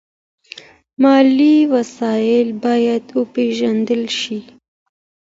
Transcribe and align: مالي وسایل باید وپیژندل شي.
مالي 1.01 1.55
وسایل 1.73 2.47
باید 2.65 3.03
وپیژندل 3.19 4.03
شي. 4.19 4.39